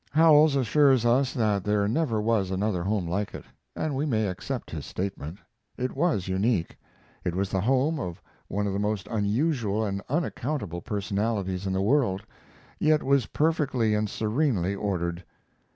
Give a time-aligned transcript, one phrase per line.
[0.09, 4.71] Howells assures us that there never was another home like it, and we may accept
[4.71, 5.37] his statement.
[5.77, 6.75] It was unique.
[7.23, 11.83] It was the home of one of the most unusual and unaccountable personalities in the
[11.83, 12.23] world,
[12.79, 15.23] yet was perfectly and serenely ordered.